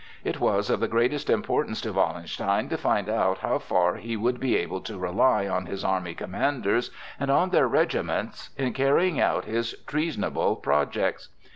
[0.23, 4.39] It was of the greatest importance to Wallenstein to find out how far he would
[4.39, 6.89] be able to rely on his army commanders
[7.19, 11.29] and on their regiments in carrying out his treasonable projects.